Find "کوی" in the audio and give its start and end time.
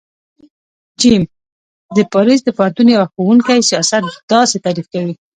4.93-5.13